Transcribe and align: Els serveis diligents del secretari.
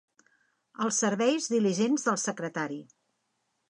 Els 0.85 1.03
serveis 1.05 1.51
diligents 1.55 2.09
del 2.11 2.21
secretari. 2.27 2.85